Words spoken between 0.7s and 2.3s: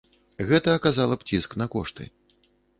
аказала б ціск на кошты.